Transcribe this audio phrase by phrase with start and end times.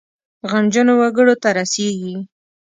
[0.51, 2.15] غمجنو وګړو ته رسیږي.